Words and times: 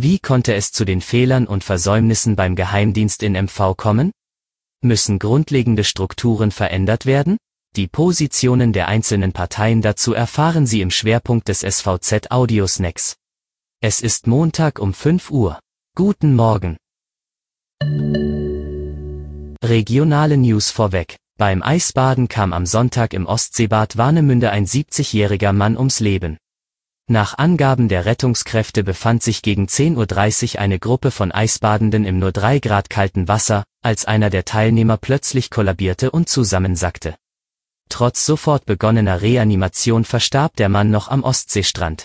Wie 0.00 0.20
konnte 0.20 0.54
es 0.54 0.70
zu 0.70 0.84
den 0.84 1.00
Fehlern 1.00 1.48
und 1.48 1.64
Versäumnissen 1.64 2.36
beim 2.36 2.54
Geheimdienst 2.54 3.20
in 3.24 3.32
MV 3.32 3.76
kommen? 3.76 4.12
Müssen 4.80 5.18
grundlegende 5.18 5.82
Strukturen 5.82 6.52
verändert 6.52 7.04
werden? 7.04 7.36
Die 7.74 7.88
Positionen 7.88 8.72
der 8.72 8.86
einzelnen 8.86 9.32
Parteien 9.32 9.82
dazu 9.82 10.14
erfahren 10.14 10.66
Sie 10.66 10.82
im 10.82 10.92
Schwerpunkt 10.92 11.48
des 11.48 11.62
SVZ 11.62 12.30
Audiosnacks. 12.30 13.16
Es 13.80 14.00
ist 14.00 14.28
Montag 14.28 14.78
um 14.78 14.94
5 14.94 15.32
Uhr. 15.32 15.58
Guten 15.96 16.36
Morgen. 16.36 16.76
Regionale 19.64 20.36
News 20.36 20.70
vorweg. 20.70 21.16
Beim 21.38 21.60
Eisbaden 21.60 22.28
kam 22.28 22.52
am 22.52 22.66
Sonntag 22.66 23.14
im 23.14 23.26
Ostseebad 23.26 23.96
Warnemünde 23.96 24.50
ein 24.50 24.64
70-jähriger 24.64 25.52
Mann 25.52 25.76
ums 25.76 25.98
Leben. 25.98 26.38
Nach 27.10 27.38
Angaben 27.38 27.88
der 27.88 28.04
Rettungskräfte 28.04 28.84
befand 28.84 29.22
sich 29.22 29.40
gegen 29.40 29.64
10.30 29.64 30.54
Uhr 30.54 30.60
eine 30.60 30.78
Gruppe 30.78 31.10
von 31.10 31.32
Eisbadenden 31.32 32.04
im 32.04 32.18
nur 32.18 32.32
3 32.32 32.58
Grad 32.58 32.90
kalten 32.90 33.28
Wasser, 33.28 33.64
als 33.80 34.04
einer 34.04 34.28
der 34.28 34.44
Teilnehmer 34.44 34.98
plötzlich 34.98 35.48
kollabierte 35.48 36.10
und 36.10 36.28
zusammensackte. 36.28 37.16
Trotz 37.88 38.26
sofort 38.26 38.66
begonnener 38.66 39.22
Reanimation 39.22 40.04
verstarb 40.04 40.56
der 40.56 40.68
Mann 40.68 40.90
noch 40.90 41.08
am 41.08 41.22
Ostseestrand. 41.22 42.04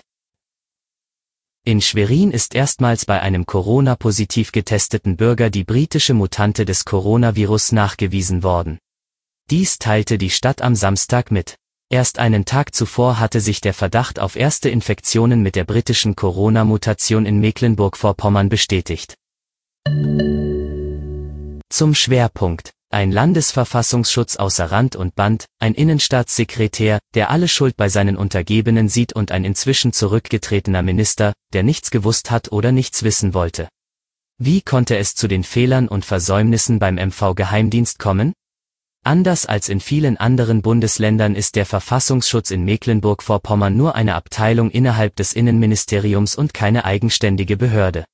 In 1.65 1.81
Schwerin 1.81 2.31
ist 2.31 2.55
erstmals 2.55 3.05
bei 3.05 3.21
einem 3.21 3.45
Corona-positiv 3.45 4.53
getesteten 4.53 5.17
Bürger 5.17 5.49
die 5.49 5.65
britische 5.65 6.13
Mutante 6.13 6.63
des 6.63 6.85
Coronavirus 6.85 7.73
nachgewiesen 7.73 8.41
worden. 8.41 8.79
Dies 9.49 9.79
teilte 9.79 10.17
die 10.17 10.29
Stadt 10.29 10.61
am 10.61 10.75
Samstag 10.75 11.29
mit. 11.29 11.57
Erst 11.93 12.17
einen 12.17 12.43
Tag 12.43 12.73
zuvor 12.73 13.19
hatte 13.19 13.39
sich 13.39 13.61
der 13.61 13.75
Verdacht 13.75 14.17
auf 14.17 14.35
erste 14.35 14.67
Infektionen 14.67 15.43
mit 15.43 15.55
der 15.55 15.63
britischen 15.63 16.15
Corona-Mutation 16.15 17.27
in 17.27 17.39
Mecklenburg-Vorpommern 17.39 18.49
bestätigt. 18.49 19.13
Zum 21.69 21.93
Schwerpunkt. 21.93 22.71
Ein 22.89 23.11
Landesverfassungsschutz 23.11 24.37
außer 24.37 24.71
Rand 24.71 24.95
und 24.95 25.13
Band, 25.13 25.45
ein 25.59 25.75
Innenstaatssekretär, 25.75 26.97
der 27.13 27.29
alle 27.29 27.47
Schuld 27.47 27.77
bei 27.77 27.89
seinen 27.89 28.17
Untergebenen 28.17 28.89
sieht 28.89 29.13
und 29.13 29.31
ein 29.31 29.45
inzwischen 29.45 29.93
zurückgetretener 29.93 30.81
Minister, 30.81 31.33
der 31.53 31.61
nichts 31.61 31.91
gewusst 31.91 32.31
hat 32.31 32.51
oder 32.51 32.71
nichts 32.71 33.03
wissen 33.03 33.35
wollte. 33.35 33.69
Wie 34.39 34.63
konnte 34.63 34.97
es 34.97 35.13
zu 35.13 35.27
den 35.27 35.43
Fehlern 35.43 35.87
und 35.87 36.05
Versäumnissen 36.05 36.79
beim 36.79 36.95
MV-Geheimdienst 36.95 37.99
kommen? 37.99 38.33
Anders 39.05 39.45
als 39.45 39.67
in 39.67 39.81
vielen 39.81 40.15
anderen 40.15 40.61
Bundesländern 40.61 41.35
ist 41.35 41.57
der 41.57 41.65
Verfassungsschutz 41.65 42.51
in 42.51 42.63
Mecklenburg-Vorpommern 42.63 43.75
nur 43.75 43.95
eine 43.95 44.15
Abteilung 44.15 44.71
innerhalb 44.71 45.17
des 45.17 45.33
Innenministeriums 45.33 46.35
und 46.35 46.53
keine 46.53 46.85
eigenständige 46.85 47.57
Behörde. 47.57 48.05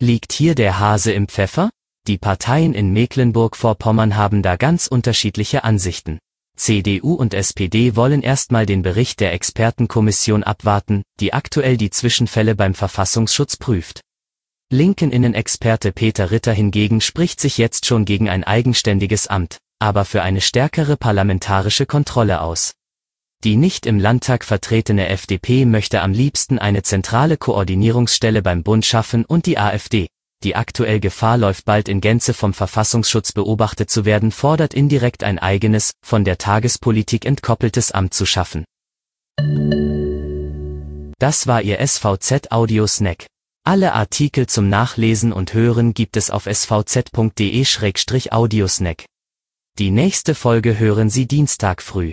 Liegt 0.00 0.32
hier 0.32 0.56
der 0.56 0.80
Hase 0.80 1.12
im 1.12 1.28
Pfeffer? 1.28 1.70
Die 2.08 2.18
Parteien 2.18 2.74
in 2.74 2.92
Mecklenburg-Vorpommern 2.92 4.16
haben 4.16 4.42
da 4.42 4.56
ganz 4.56 4.88
unterschiedliche 4.88 5.62
Ansichten. 5.62 6.18
CDU 6.56 7.14
und 7.14 7.32
SPD 7.32 7.94
wollen 7.94 8.22
erstmal 8.22 8.66
den 8.66 8.82
Bericht 8.82 9.20
der 9.20 9.32
Expertenkommission 9.32 10.42
abwarten, 10.42 11.02
die 11.20 11.34
aktuell 11.34 11.76
die 11.76 11.90
Zwischenfälle 11.90 12.56
beim 12.56 12.74
Verfassungsschutz 12.74 13.58
prüft. 13.58 14.00
Linken 14.72 15.12
Innenexperte 15.12 15.92
Peter 15.92 16.32
Ritter 16.32 16.52
hingegen 16.52 17.00
spricht 17.00 17.38
sich 17.38 17.58
jetzt 17.58 17.86
schon 17.86 18.04
gegen 18.04 18.28
ein 18.28 18.42
eigenständiges 18.42 19.28
Amt, 19.28 19.58
aber 19.78 20.04
für 20.04 20.22
eine 20.22 20.40
stärkere 20.40 20.96
parlamentarische 20.96 21.86
Kontrolle 21.86 22.40
aus. 22.40 22.72
Die 23.44 23.56
nicht 23.56 23.86
im 23.86 23.98
Landtag 23.98 24.44
vertretene 24.44 25.08
FDP 25.08 25.66
möchte 25.66 26.00
am 26.00 26.12
liebsten 26.12 26.58
eine 26.58 26.82
zentrale 26.82 27.36
Koordinierungsstelle 27.36 28.42
beim 28.42 28.62
Bund 28.62 28.86
schaffen 28.86 29.24
und 29.24 29.46
die 29.46 29.58
AfD, 29.58 30.06
die 30.42 30.56
aktuell 30.56 31.00
Gefahr 31.00 31.38
läuft 31.38 31.64
bald 31.64 31.88
in 31.88 32.00
Gänze 32.00 32.34
vom 32.34 32.54
Verfassungsschutz 32.54 33.32
beobachtet 33.32 33.90
zu 33.90 34.04
werden, 34.04 34.30
fordert 34.30 34.74
indirekt 34.74 35.24
ein 35.24 35.38
eigenes, 35.38 35.92
von 36.04 36.24
der 36.24 36.38
Tagespolitik 36.38 37.24
entkoppeltes 37.24 37.92
Amt 37.92 38.14
zu 38.14 38.26
schaffen. 38.26 38.64
Das 41.18 41.46
war 41.46 41.62
Ihr 41.62 41.78
SVZ 41.86 42.52
Audio 42.52 42.86
Snack. 42.86 43.26
Alle 43.64 43.94
Artikel 43.94 44.46
zum 44.46 44.68
Nachlesen 44.68 45.32
und 45.32 45.54
Hören 45.54 45.94
gibt 45.94 46.16
es 46.16 46.30
auf 46.30 46.46
svz.de-audiosnack. 46.46 49.06
Die 49.78 49.90
nächste 49.90 50.34
Folge 50.34 50.78
hören 50.78 51.10
Sie 51.10 51.26
Dienstag 51.26 51.82
früh. 51.82 52.12